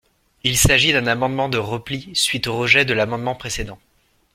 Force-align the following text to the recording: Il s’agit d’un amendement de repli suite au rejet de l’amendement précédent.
Il 0.43 0.57
s’agit 0.57 0.93
d’un 0.93 1.05
amendement 1.05 1.47
de 1.47 1.59
repli 1.59 2.09
suite 2.15 2.47
au 2.47 2.57
rejet 2.57 2.85
de 2.85 2.93
l’amendement 2.95 3.35
précédent. 3.35 3.77